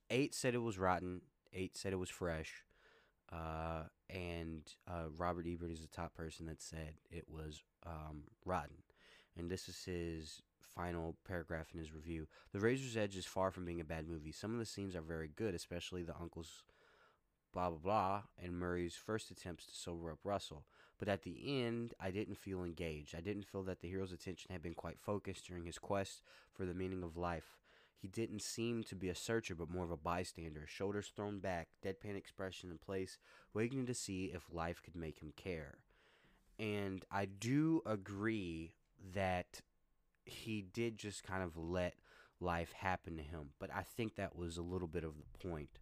8 0.09 0.33
said 0.33 0.55
it 0.55 0.59
was 0.59 0.79
rotten, 0.79 1.21
8 1.53 1.77
said 1.77 1.93
it 1.93 1.97
was 1.97 2.09
fresh. 2.09 2.63
Uh, 3.33 3.83
and 4.09 4.61
uh, 4.87 5.09
Robert 5.17 5.45
Ebert 5.47 5.71
is 5.71 5.81
the 5.81 5.87
top 5.87 6.13
person 6.13 6.45
that 6.45 6.61
said 6.61 6.95
it 7.09 7.25
was 7.27 7.63
um, 7.85 8.23
rotten. 8.45 8.77
And 9.37 9.49
this 9.49 9.67
is 9.67 9.83
his 9.83 10.41
final 10.75 11.15
paragraph 11.27 11.67
in 11.73 11.79
his 11.79 11.93
review. 11.93 12.27
The 12.51 12.59
Razor's 12.59 12.97
Edge 12.97 13.15
is 13.15 13.25
far 13.25 13.51
from 13.51 13.65
being 13.65 13.81
a 13.81 13.85
bad 13.85 14.07
movie. 14.07 14.31
Some 14.31 14.53
of 14.53 14.59
the 14.59 14.65
scenes 14.65 14.95
are 14.95 15.01
very 15.01 15.29
good, 15.35 15.55
especially 15.55 16.03
the 16.03 16.15
uncle's 16.19 16.63
blah 17.51 17.69
blah 17.69 17.77
blah 17.77 18.21
and 18.43 18.57
Murray's 18.57 18.95
first 18.95 19.29
attempts 19.29 19.67
to 19.67 19.75
sober 19.75 20.11
up 20.11 20.19
Russell. 20.23 20.65
But 20.99 21.07
at 21.07 21.23
the 21.23 21.63
end, 21.63 21.93
I 21.99 22.11
didn't 22.11 22.37
feel 22.37 22.63
engaged. 22.63 23.15
I 23.15 23.21
didn't 23.21 23.45
feel 23.45 23.63
that 23.63 23.81
the 23.81 23.89
hero's 23.89 24.11
attention 24.11 24.51
had 24.51 24.61
been 24.61 24.73
quite 24.73 24.99
focused 24.99 25.47
during 25.47 25.65
his 25.65 25.77
quest 25.77 26.23
for 26.53 26.65
the 26.65 26.73
meaning 26.73 27.03
of 27.03 27.17
life. 27.17 27.57
He 28.03 28.09
didn't 28.09 28.41
seem 28.41 28.83
to 28.83 28.97
be 28.97 29.07
a 29.07 29.15
searcher, 29.15 29.55
but 29.55 29.69
more 29.69 29.85
of 29.85 29.91
a 29.91 29.95
bystander, 29.95 30.65
shoulders 30.67 31.13
thrown 31.15 31.39
back, 31.39 31.69
deadpan 31.81 32.17
expression 32.17 32.69
in 32.69 32.77
place, 32.77 33.17
waiting 33.53 33.85
to 33.85 33.93
see 33.93 34.25
if 34.25 34.51
life 34.51 34.83
could 34.83 34.97
make 34.97 35.19
him 35.19 35.31
care. 35.37 35.77
And 36.59 37.05
I 37.09 37.23
do 37.23 37.81
agree 37.85 38.73
that 39.13 39.61
he 40.25 40.61
did 40.61 40.97
just 40.97 41.23
kind 41.23 41.43
of 41.43 41.55
let 41.55 41.93
life 42.41 42.73
happen 42.73 43.15
to 43.15 43.23
him, 43.23 43.51
but 43.57 43.69
I 43.73 43.83
think 43.83 44.15
that 44.15 44.35
was 44.35 44.57
a 44.57 44.61
little 44.61 44.89
bit 44.89 45.05
of 45.05 45.13
the 45.15 45.47
point. 45.47 45.79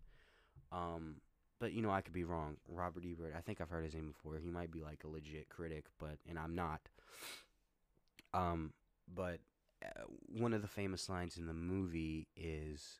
Um, 0.72 1.22
but 1.60 1.74
you 1.74 1.82
know, 1.82 1.90
I 1.90 2.02
could 2.02 2.14
be 2.14 2.24
wrong. 2.24 2.58
Robert 2.68 3.04
Ebert, 3.04 3.34
I 3.36 3.42
think 3.42 3.60
I've 3.60 3.70
heard 3.72 3.86
his 3.86 3.96
name 3.96 4.12
before. 4.12 4.38
He 4.38 4.52
might 4.52 4.70
be 4.70 4.84
like 4.84 5.04
a 5.06 5.08
legit 5.08 5.50
critic, 5.50 5.86
but 5.98 6.20
and 6.30 6.38
I'm 6.38 6.54
not. 6.54 6.82
Um, 8.32 8.74
but 9.12 9.40
one 10.28 10.54
of 10.54 10.62
the 10.62 10.68
famous 10.68 11.10
lines 11.10 11.38
in 11.38 11.48
the 11.48 11.54
movie 11.54 12.28
is 12.36 13.00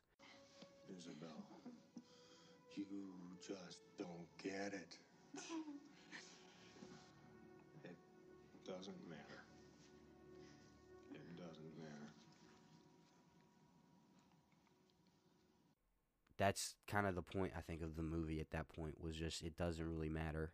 Isabel, 0.96 1.28
you 2.76 2.84
just 3.46 3.78
don't 3.98 4.26
get 4.42 4.72
it. 4.74 4.98
It 7.84 8.68
doesn't 8.68 9.08
matter. 9.08 9.42
It 11.10 11.36
doesn't 11.36 11.78
matter. 11.78 12.12
that's 16.42 16.74
kind 16.88 17.06
of 17.06 17.14
the 17.14 17.22
point 17.22 17.52
I 17.56 17.60
think 17.60 17.82
of 17.82 17.94
the 17.94 18.02
movie 18.02 18.40
at 18.40 18.50
that 18.50 18.68
point 18.68 19.00
was 19.00 19.14
just 19.14 19.42
it 19.44 19.56
doesn't 19.56 19.88
really 19.88 20.08
matter, 20.08 20.52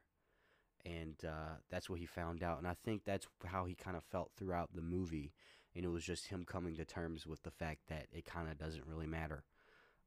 and 0.84 1.14
uh, 1.24 1.56
that's 1.70 1.88
what 1.88 1.98
he 1.98 2.04
found 2.04 2.42
out, 2.42 2.58
and 2.58 2.66
I 2.66 2.74
think 2.84 3.04
that's 3.04 3.26
how 3.46 3.64
he 3.64 3.74
kind 3.74 3.96
of 3.96 4.04
felt 4.04 4.30
throughout 4.36 4.70
the 4.74 4.82
movie, 4.82 5.32
and 5.78 5.86
it 5.86 5.90
was 5.90 6.04
just 6.04 6.26
him 6.26 6.44
coming 6.44 6.74
to 6.74 6.84
terms 6.84 7.24
with 7.24 7.44
the 7.44 7.52
fact 7.52 7.82
that 7.88 8.08
it 8.12 8.26
kind 8.26 8.48
of 8.48 8.58
doesn't 8.58 8.84
really 8.84 9.06
matter, 9.06 9.44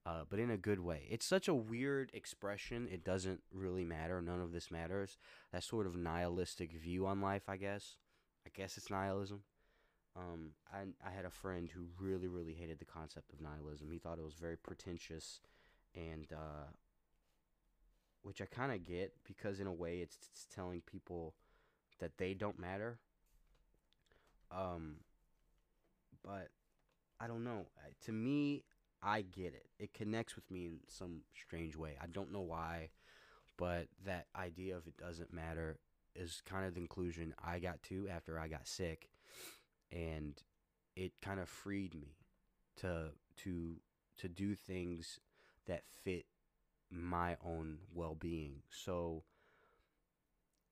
uh, 0.06 0.24
but 0.30 0.38
in 0.38 0.52
a 0.52 0.58
good 0.58 0.82
way. 0.82 1.08
It's 1.10 1.26
such 1.26 1.48
a 1.48 1.54
weird 1.54 2.12
expression. 2.14 2.90
It 2.92 3.06
doesn't 3.06 3.42
really 3.54 3.86
matter. 3.86 4.22
None 4.22 4.42
of 4.42 4.52
this 4.52 4.70
matters. 4.70 5.18
That 5.54 5.64
sort 5.64 5.88
of 5.88 5.96
nihilistic 5.96 6.74
view 6.74 7.08
on 7.08 7.22
life, 7.22 7.44
I 7.48 7.56
guess. 7.56 7.96
I 8.46 8.50
guess 8.54 8.76
it's 8.76 8.90
nihilism. 8.90 9.44
Um, 10.18 10.50
I 10.74 10.80
I 11.08 11.12
had 11.12 11.24
a 11.24 11.30
friend 11.30 11.70
who 11.70 11.86
really 12.06 12.28
really 12.28 12.54
hated 12.54 12.80
the 12.80 12.86
concept 12.86 13.32
of 13.32 13.40
nihilism. 13.40 13.90
He 13.90 13.98
thought 13.98 14.20
it 14.20 14.26
was 14.26 14.34
very 14.34 14.58
pretentious 14.58 15.40
and 15.96 16.28
uh, 16.34 16.68
which 18.24 18.42
I 18.42 18.46
kind 18.46 18.74
of 18.74 18.86
get 18.86 19.14
because 19.26 19.62
in 19.62 19.68
a 19.68 19.74
way 19.74 20.00
it's, 20.00 20.18
it's 20.30 20.48
telling 20.54 20.82
people 20.82 21.34
that 22.00 22.18
they 22.18 22.34
don't 22.34 22.60
matter. 22.60 23.00
Um, 24.52 24.96
but 26.24 26.50
I 27.20 27.28
don't 27.28 27.44
know. 27.44 27.68
To 28.06 28.12
me, 28.12 28.64
I 29.02 29.22
get 29.22 29.54
it. 29.54 29.68
It 29.80 29.94
connects 29.94 30.36
with 30.36 30.50
me 30.50 30.66
in 30.66 30.80
some 30.88 31.22
strange 31.36 31.76
way. 31.76 31.98
I 32.02 32.08
don't 32.08 32.32
know 32.32 32.42
why, 32.42 32.90
but 33.58 33.88
that 34.06 34.28
idea 34.36 34.78
of 34.78 34.88
it 34.88 34.98
doesn't 34.98 35.34
matter 35.34 35.80
is 36.16 36.42
kind 36.46 36.66
of 36.66 36.74
the 36.74 36.80
conclusion 36.80 37.34
I 37.44 37.60
got 37.60 37.82
to 37.84 38.08
after 38.10 38.40
I 38.40 38.48
got 38.48 38.68
sick, 38.68 39.10
and 39.92 40.38
it 40.96 41.14
kind 41.22 41.40
of 41.40 41.50
freed 41.50 41.96
me 41.96 42.16
to 42.78 43.12
to 43.44 43.76
to 44.18 44.28
do 44.28 44.56
things 44.56 45.20
that 45.68 45.84
fit 46.04 46.26
my 46.92 47.38
own 47.46 47.78
well-being. 47.94 48.62
So 48.70 49.24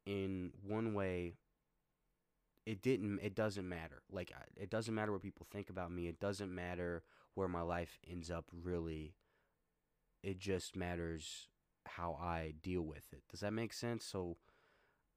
in 0.05 0.51
one 0.67 0.93
way 0.93 1.35
it 2.69 2.83
didn't 2.83 3.19
it 3.23 3.33
doesn't 3.33 3.67
matter. 3.67 4.03
Like 4.11 4.31
it 4.55 4.69
doesn't 4.69 4.93
matter 4.93 5.11
what 5.11 5.23
people 5.23 5.47
think 5.49 5.71
about 5.71 5.91
me. 5.91 6.07
It 6.07 6.19
doesn't 6.19 6.53
matter 6.53 7.01
where 7.33 7.47
my 7.47 7.61
life 7.61 7.97
ends 8.07 8.29
up 8.29 8.45
really. 8.53 9.15
It 10.21 10.37
just 10.37 10.75
matters 10.75 11.47
how 11.87 12.13
I 12.21 12.53
deal 12.61 12.83
with 12.83 13.11
it. 13.11 13.23
Does 13.27 13.39
that 13.39 13.53
make 13.53 13.73
sense? 13.73 14.05
So 14.05 14.37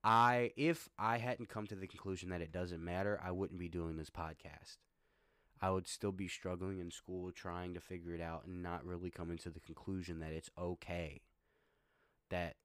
I 0.03 0.51
if 0.57 0.89
I 0.97 1.19
hadn't 1.19 1.49
come 1.49 1.67
to 1.67 1.75
the 1.75 1.85
conclusion 1.85 2.29
that 2.29 2.41
it 2.41 2.51
doesn't 2.51 2.83
matter, 2.83 3.21
I 3.23 3.29
wouldn't 3.29 3.59
be 3.59 3.69
doing 3.69 3.97
this 3.97 4.09
podcast. 4.09 4.77
I 5.61 5.69
would 5.69 5.87
still 5.87 6.11
be 6.11 6.27
struggling 6.27 6.79
in 6.79 6.89
school 6.89 7.31
trying 7.31 7.75
to 7.75 7.79
figure 7.79 8.15
it 8.15 8.21
out 8.21 8.45
and 8.47 8.63
not 8.63 8.83
really 8.83 9.11
coming 9.11 9.37
to 9.37 9.51
the 9.51 9.59
conclusion 9.59 10.21
that 10.21 10.33
it's 10.33 10.49
okay. 10.57 11.21
That, 12.31 12.55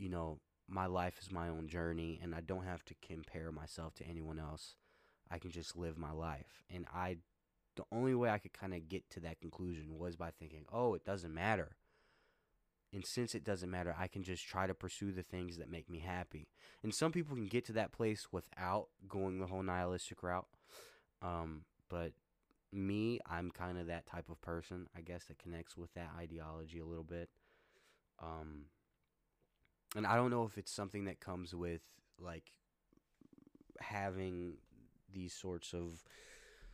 you 0.00 0.08
know, 0.08 0.40
my 0.72 0.86
life 0.86 1.18
is 1.20 1.30
my 1.30 1.48
own 1.48 1.68
journey 1.68 2.18
and 2.22 2.34
I 2.34 2.40
don't 2.40 2.64
have 2.64 2.84
to 2.86 2.94
compare 3.06 3.52
myself 3.52 3.94
to 3.96 4.06
anyone 4.06 4.38
else. 4.38 4.76
I 5.30 5.38
can 5.38 5.50
just 5.50 5.76
live 5.76 5.98
my 5.98 6.12
life. 6.12 6.64
And 6.74 6.86
I, 6.94 7.18
the 7.76 7.84
only 7.92 8.14
way 8.14 8.30
I 8.30 8.38
could 8.38 8.52
kind 8.52 8.74
of 8.74 8.88
get 8.88 9.08
to 9.10 9.20
that 9.20 9.40
conclusion 9.40 9.98
was 9.98 10.16
by 10.16 10.30
thinking, 10.30 10.64
oh, 10.72 10.94
it 10.94 11.04
doesn't 11.04 11.34
matter. 11.34 11.76
And 12.92 13.06
since 13.06 13.34
it 13.34 13.44
doesn't 13.44 13.70
matter, 13.70 13.94
I 13.98 14.06
can 14.06 14.22
just 14.22 14.46
try 14.46 14.66
to 14.66 14.74
pursue 14.74 15.12
the 15.12 15.22
things 15.22 15.56
that 15.56 15.70
make 15.70 15.88
me 15.88 16.00
happy. 16.00 16.48
And 16.82 16.94
some 16.94 17.12
people 17.12 17.34
can 17.34 17.46
get 17.46 17.64
to 17.66 17.72
that 17.74 17.92
place 17.92 18.28
without 18.32 18.88
going 19.08 19.38
the 19.38 19.46
whole 19.46 19.62
nihilistic 19.62 20.22
route. 20.22 20.48
Um, 21.22 21.62
but 21.88 22.12
me, 22.72 23.20
I'm 23.30 23.50
kind 23.50 23.78
of 23.78 23.86
that 23.86 24.06
type 24.06 24.28
of 24.28 24.40
person, 24.42 24.86
I 24.96 25.00
guess, 25.00 25.24
that 25.24 25.38
connects 25.38 25.76
with 25.76 25.92
that 25.94 26.10
ideology 26.18 26.80
a 26.80 26.84
little 26.84 27.04
bit. 27.04 27.30
Um, 28.22 28.66
and 29.96 30.06
I 30.06 30.16
don't 30.16 30.30
know 30.30 30.44
if 30.44 30.58
it's 30.58 30.72
something 30.72 31.04
that 31.04 31.20
comes 31.20 31.54
with 31.54 31.82
like 32.18 32.52
having 33.80 34.54
these 35.12 35.34
sorts 35.34 35.72
of 35.72 36.02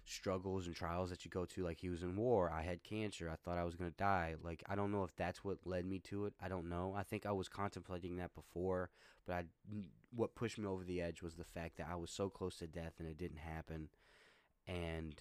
struggles 0.05 0.67
and 0.67 0.75
trials 0.75 1.11
that 1.11 1.25
you 1.25 1.31
go 1.31 1.45
to. 1.45 1.65
Like 1.65 1.79
he 1.79 1.91
was 1.91 2.03
in 2.03 2.17
war, 2.17 2.51
I 2.51 2.63
had 2.63 2.83
cancer, 2.83 3.29
I 3.31 3.37
thought 3.37 3.59
I 3.59 3.65
was 3.65 3.75
gonna 3.75 3.91
die. 3.91 4.35
Like 4.43 4.63
I 4.69 4.75
don't 4.75 4.93
know 4.93 5.05
if 5.05 5.15
that's 5.17 5.45
what 5.45 5.59
led 5.67 5.85
me 5.85 5.99
to 6.01 6.27
it. 6.27 6.35
I 6.41 6.49
don't 6.49 6.69
know. 6.69 6.95
I 6.97 7.03
think 7.03 7.27
I 7.27 7.33
was 7.33 7.49
contemplating 7.49 8.17
that 8.17 8.35
before, 8.35 8.91
but 9.27 9.35
I 9.35 9.45
what 10.15 10.35
pushed 10.35 10.59
me 10.59 10.67
over 10.67 10.85
the 10.85 11.03
edge 11.03 11.23
was 11.23 11.35
the 11.35 11.45
fact 11.45 11.77
that 11.77 11.89
I 11.91 11.97
was 11.97 12.11
so 12.11 12.31
close 12.31 12.57
to 12.59 12.67
death 12.67 12.95
and 12.99 13.09
it 13.09 13.19
didn't 13.19 13.39
happen, 13.39 13.89
and 14.67 15.21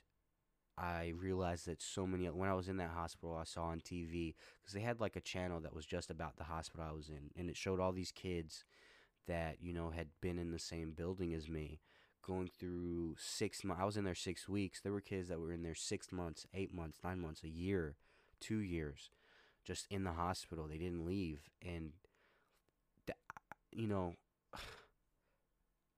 I 0.77 1.13
realized 1.17 1.65
that 1.65 1.81
so 1.81 2.05
many 2.05 2.25
when 2.27 2.49
I 2.49 2.53
was 2.53 2.67
in 2.67 2.77
that 2.77 2.91
hospital 2.91 3.35
I 3.35 3.45
saw 3.45 3.63
on 3.65 3.79
TV 3.81 4.35
because 4.61 4.73
they 4.73 4.81
had 4.81 4.99
like 4.99 5.15
a 5.15 5.21
channel 5.21 5.59
that 5.61 5.75
was 5.75 5.85
just 5.85 6.09
about 6.11 6.37
the 6.37 6.43
hospital 6.43 6.85
I 6.87 6.93
was 6.93 7.09
in 7.09 7.31
and 7.35 7.49
it 7.49 7.57
showed 7.57 7.79
all 7.79 7.91
these 7.91 8.11
kids 8.11 8.63
that 9.27 9.57
you 9.61 9.73
know 9.73 9.89
had 9.91 10.07
been 10.21 10.37
in 10.37 10.51
the 10.51 10.59
same 10.59 10.91
building 10.91 11.33
as 11.33 11.49
me 11.49 11.79
going 12.25 12.49
through 12.59 13.15
6 13.17 13.63
months 13.63 13.81
I 13.81 13.85
was 13.85 13.97
in 13.97 14.03
there 14.03 14.15
6 14.15 14.49
weeks. 14.49 14.81
There 14.81 14.91
were 14.91 15.01
kids 15.01 15.29
that 15.29 15.39
were 15.39 15.51
in 15.53 15.63
there 15.63 15.75
6 15.75 16.11
months 16.11 16.45
8 16.53 16.73
months 16.73 16.99
9 17.03 17.19
months 17.19 17.43
a 17.43 17.49
year 17.49 17.95
2 18.39 18.59
years 18.59 19.09
just 19.65 19.87
in 19.89 20.03
the 20.03 20.13
hospital. 20.13 20.67
They 20.67 20.77
didn't 20.77 21.05
leave 21.05 21.49
and 21.61 21.93
you 23.71 23.87
know 23.87 24.15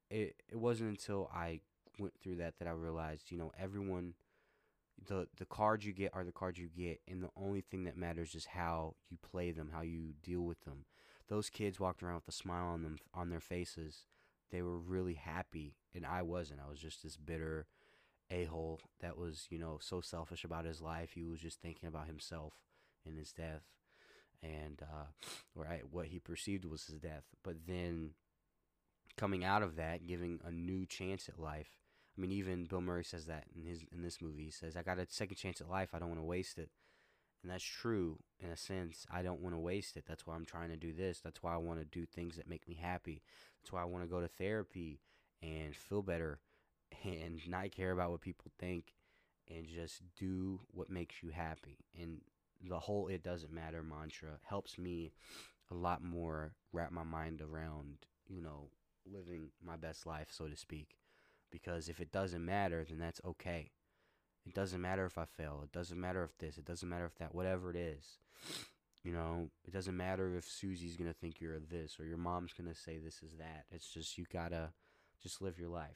it 0.09 0.35
it 0.49 0.55
wasn't 0.55 0.89
until 0.89 1.29
I 1.33 1.61
went 1.97 2.13
through 2.21 2.37
that 2.37 2.57
that 2.59 2.67
I 2.67 2.71
realized 2.71 3.31
you 3.31 3.37
know 3.37 3.51
everyone 3.59 4.13
the 5.07 5.27
the 5.37 5.45
cards 5.45 5.85
you 5.85 5.93
get 5.93 6.11
are 6.13 6.23
the 6.23 6.31
cards 6.31 6.59
you 6.59 6.69
get 6.75 7.01
and 7.07 7.23
the 7.23 7.29
only 7.35 7.61
thing 7.61 7.83
that 7.85 7.97
matters 7.97 8.35
is 8.35 8.45
how 8.45 8.95
you 9.09 9.17
play 9.31 9.51
them 9.51 9.71
how 9.73 9.81
you 9.81 10.13
deal 10.23 10.41
with 10.41 10.61
them. 10.61 10.85
Those 11.27 11.49
kids 11.49 11.79
walked 11.79 12.01
around 12.01 12.15
with 12.15 12.27
a 12.27 12.31
smile 12.31 12.67
on 12.67 12.83
them 12.83 12.97
on 13.13 13.29
their 13.29 13.39
faces. 13.39 14.05
They 14.51 14.61
were 14.61 14.79
really 14.79 15.13
happy 15.13 15.75
and 15.93 16.05
i 16.05 16.21
wasn't. 16.21 16.59
I 16.65 16.69
was 16.69 16.79
just 16.79 17.03
this 17.03 17.17
bitter 17.17 17.67
a-hole 18.31 18.79
that 19.01 19.17
was 19.17 19.47
you 19.49 19.57
know 19.57 19.79
so 19.81 20.01
selfish 20.01 20.43
about 20.43 20.65
his 20.65 20.81
life. 20.81 21.11
He 21.13 21.23
was 21.23 21.39
just 21.39 21.61
thinking 21.61 21.87
about 21.87 22.07
himself 22.07 22.53
and 23.05 23.17
his 23.17 23.31
death 23.31 23.63
and 24.41 24.81
uh 24.81 25.05
or 25.55 25.65
what 25.91 26.07
he 26.07 26.19
perceived 26.19 26.65
was 26.65 26.85
his 26.85 26.99
death. 26.99 27.23
But 27.43 27.67
then 27.67 28.11
coming 29.17 29.43
out 29.43 29.61
of 29.63 29.75
that 29.75 30.07
giving 30.07 30.39
a 30.45 30.51
new 30.51 30.85
chance 30.85 31.27
at 31.27 31.39
life 31.39 31.79
I 32.19 32.21
mean, 32.21 32.33
even 32.33 32.65
Bill 32.65 32.81
Murray 32.81 33.05
says 33.05 33.27
that 33.27 33.45
in 33.55 33.63
his 33.63 33.81
in 33.93 34.01
this 34.01 34.21
movie. 34.21 34.43
He 34.43 34.51
says, 34.51 34.75
"I 34.75 34.83
got 34.83 34.99
a 34.99 35.07
second 35.09 35.37
chance 35.37 35.61
at 35.61 35.69
life. 35.69 35.93
I 35.93 35.99
don't 35.99 36.09
want 36.09 36.19
to 36.19 36.25
waste 36.25 36.57
it," 36.57 36.69
and 37.41 37.49
that's 37.49 37.63
true 37.63 38.19
in 38.41 38.49
a 38.49 38.57
sense. 38.57 39.05
I 39.09 39.21
don't 39.21 39.39
want 39.39 39.55
to 39.55 39.59
waste 39.59 39.95
it. 39.95 40.03
That's 40.05 40.27
why 40.27 40.35
I'm 40.35 40.45
trying 40.45 40.69
to 40.69 40.75
do 40.75 40.91
this. 40.91 41.21
That's 41.21 41.41
why 41.41 41.53
I 41.53 41.57
want 41.57 41.79
to 41.79 41.85
do 41.85 42.05
things 42.05 42.35
that 42.35 42.49
make 42.49 42.67
me 42.67 42.75
happy. 42.75 43.23
That's 43.61 43.71
why 43.71 43.81
I 43.81 43.85
want 43.85 44.03
to 44.03 44.09
go 44.09 44.19
to 44.19 44.27
therapy 44.27 44.99
and 45.41 45.73
feel 45.73 46.01
better, 46.01 46.41
and 47.05 47.39
not 47.47 47.71
care 47.71 47.91
about 47.91 48.11
what 48.11 48.19
people 48.19 48.51
think, 48.59 48.95
and 49.47 49.65
just 49.65 50.01
do 50.17 50.59
what 50.71 50.89
makes 50.89 51.23
you 51.23 51.29
happy. 51.29 51.77
And 51.97 52.19
the 52.61 52.79
whole 52.79 53.07
"it 53.07 53.23
doesn't 53.23 53.53
matter" 53.53 53.81
mantra 53.81 54.39
helps 54.43 54.77
me 54.77 55.13
a 55.71 55.73
lot 55.75 56.03
more 56.03 56.55
wrap 56.73 56.91
my 56.91 57.03
mind 57.03 57.41
around, 57.41 58.07
you 58.27 58.41
know, 58.41 58.71
living 59.05 59.51
my 59.63 59.77
best 59.77 60.05
life, 60.05 60.27
so 60.31 60.49
to 60.49 60.57
speak. 60.57 60.98
Because 61.51 61.89
if 61.89 61.99
it 61.99 62.11
doesn't 62.11 62.43
matter, 62.43 62.85
then 62.87 62.99
that's 62.99 63.21
okay. 63.25 63.71
It 64.45 64.53
doesn't 64.53 64.81
matter 64.81 65.05
if 65.05 65.17
I 65.17 65.25
fail. 65.25 65.61
It 65.63 65.71
doesn't 65.71 65.99
matter 65.99 66.23
if 66.23 66.37
this. 66.37 66.57
It 66.57 66.65
doesn't 66.65 66.87
matter 66.87 67.05
if 67.05 67.15
that. 67.15 67.35
Whatever 67.35 67.69
it 67.69 67.75
is. 67.75 68.17
You 69.05 69.13
know, 69.13 69.49
it 69.65 69.71
doesn't 69.71 69.95
matter 69.95 70.35
if 70.35 70.43
Susie's 70.43 70.97
going 70.97 71.09
to 71.09 71.17
think 71.17 71.39
you're 71.39 71.57
this 71.57 71.97
or 72.01 72.03
your 72.03 72.17
mom's 72.17 72.51
going 72.51 72.69
to 72.69 72.77
say 72.77 72.97
this 72.97 73.23
is 73.23 73.37
that. 73.37 73.63
It's 73.71 73.89
just 73.89 74.17
you 74.17 74.25
got 74.31 74.49
to 74.49 74.71
just 75.23 75.41
live 75.41 75.57
your 75.57 75.69
life. 75.69 75.95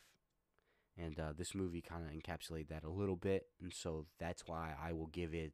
And 0.98 1.20
uh, 1.20 1.34
this 1.38 1.54
movie 1.54 1.82
kind 1.82 2.06
of 2.06 2.12
encapsulated 2.14 2.70
that 2.70 2.86
a 2.86 2.90
little 2.90 3.18
bit. 3.18 3.48
And 3.62 3.74
so 3.74 4.06
that's 4.20 4.48
why 4.48 4.74
I 4.82 4.94
will 4.94 5.08
give 5.08 5.34
it 5.34 5.52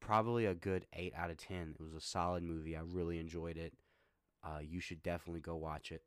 probably 0.00 0.46
a 0.46 0.54
good 0.54 0.86
8 0.92 1.12
out 1.16 1.30
of 1.30 1.38
10. 1.38 1.74
It 1.78 1.82
was 1.82 1.92
a 1.92 2.00
solid 2.00 2.44
movie. 2.44 2.76
I 2.76 2.82
really 2.84 3.18
enjoyed 3.18 3.56
it. 3.56 3.74
Uh, 4.44 4.60
you 4.62 4.80
should 4.80 5.02
definitely 5.02 5.40
go 5.40 5.56
watch 5.56 5.90
it. 5.90 6.02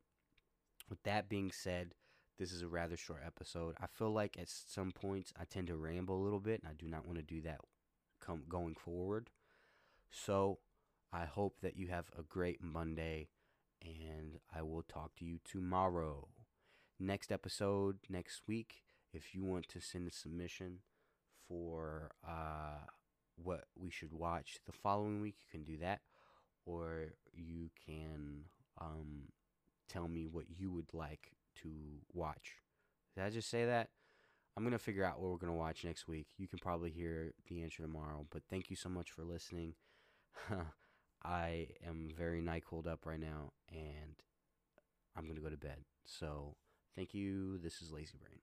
With 0.90 1.04
that 1.04 1.30
being 1.30 1.52
said, 1.52 1.94
this 2.40 2.52
is 2.52 2.62
a 2.62 2.68
rather 2.68 2.98
short 2.98 3.22
episode. 3.26 3.76
I 3.80 3.88
feel 3.88 4.12
like 4.12 4.38
at 4.40 4.50
some 4.50 4.92
points 4.92 5.34
I 5.40 5.46
tend 5.46 5.68
to 5.68 5.76
ramble 5.76 6.18
a 6.18 6.24
little 6.24 6.40
bit, 6.40 6.62
and 6.62 6.70
I 6.70 6.74
do 6.74 6.88
not 6.88 7.06
want 7.06 7.18
to 7.20 7.24
do 7.24 7.42
that 7.42 7.60
come 8.20 8.44
going 8.48 8.76
forward. 8.76 9.30
So 10.10 10.60
I 11.12 11.26
hope 11.26 11.58
that 11.62 11.78
you 11.78 11.88
have 11.88 12.10
a 12.18 12.24
great 12.24 12.62
Monday, 12.62 13.30
and 13.84 14.40
I 14.56 14.62
will 14.62 14.84
talk 14.84 15.16
to 15.18 15.26
you 15.26 15.40
tomorrow. 15.44 16.28
Next 17.00 17.32
episode 17.32 17.98
next 18.10 18.42
week. 18.48 18.84
If 19.14 19.36
you 19.36 19.44
want 19.44 19.68
to 19.70 19.80
send 19.80 20.08
a 20.08 20.12
submission 20.12 20.80
for 21.48 22.12
uh, 22.28 22.88
what 23.36 23.66
we 23.76 23.92
should 23.92 24.12
watch 24.12 24.58
the 24.66 24.72
following 24.72 25.22
week, 25.22 25.36
you 25.40 25.48
can 25.52 25.64
do 25.64 25.78
that, 25.78 26.02
or 26.66 27.14
you 27.32 27.70
can 27.86 28.46
um, 28.82 29.30
tell 29.88 30.08
me 30.08 30.26
what 30.26 30.46
you 30.50 30.72
would 30.72 30.94
like 30.94 31.32
to 31.62 31.70
watch. 32.14 32.54
Did 33.16 33.24
I 33.24 33.30
just 33.30 33.50
say 33.50 33.66
that? 33.66 33.90
I'm 34.56 34.64
going 34.64 34.74
to 34.74 34.80
figure 34.80 35.04
out 35.04 35.20
what 35.20 35.32
we're 35.32 35.38
going 35.38 35.52
to 35.52 35.58
watch 35.58 35.84
next 35.84 36.08
week. 36.08 36.28
You 36.38 36.48
can 36.48 36.60
probably 36.60 36.92
hear 36.92 37.34
the 37.48 37.64
answer 37.64 37.82
tomorrow, 37.82 38.28
but 38.30 38.44
thank 38.50 38.70
you 38.70 38.76
so 38.76 38.90
much 38.90 39.10
for 39.12 39.24
listening. 39.24 39.74
I 41.24 41.68
am 41.86 42.10
very 42.16 42.42
night 42.42 42.64
cold 42.70 42.86
up 42.88 43.06
right 43.06 43.20
now, 43.20 43.54
and 43.72 44.16
I'm 45.16 45.24
going 45.24 45.36
to 45.36 45.42
go 45.42 45.50
to 45.50 45.58
bed. 45.58 45.78
So, 46.06 46.56
thank 46.96 47.14
you. 47.14 47.58
This 47.60 47.82
is 47.82 47.92
Lazy 47.92 48.18
Brain. 48.20 48.40